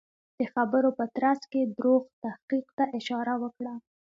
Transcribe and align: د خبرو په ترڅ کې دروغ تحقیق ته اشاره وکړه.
د 0.37 0.41
خبرو 0.53 0.89
په 0.99 1.05
ترڅ 1.17 1.41
کې 1.51 1.61
دروغ 1.77 2.01
تحقیق 2.23 2.67
ته 2.77 2.83
اشاره 2.97 3.33
وکړه. 3.43 3.73